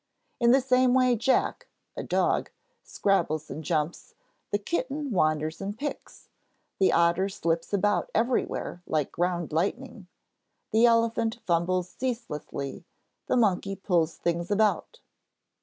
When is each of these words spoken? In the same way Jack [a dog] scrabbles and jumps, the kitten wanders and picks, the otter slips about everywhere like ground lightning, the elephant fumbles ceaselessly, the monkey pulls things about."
In 0.39 0.49
the 0.49 0.61
same 0.61 0.95
way 0.95 1.15
Jack 1.15 1.67
[a 1.95 2.01
dog] 2.01 2.49
scrabbles 2.83 3.51
and 3.51 3.63
jumps, 3.63 4.15
the 4.49 4.57
kitten 4.57 5.11
wanders 5.11 5.61
and 5.61 5.77
picks, 5.77 6.27
the 6.79 6.91
otter 6.91 7.29
slips 7.29 7.71
about 7.71 8.09
everywhere 8.15 8.81
like 8.87 9.11
ground 9.11 9.53
lightning, 9.53 10.07
the 10.71 10.87
elephant 10.87 11.37
fumbles 11.45 11.87
ceaselessly, 11.89 12.83
the 13.27 13.37
monkey 13.37 13.75
pulls 13.75 14.15
things 14.17 14.49
about." 14.49 15.01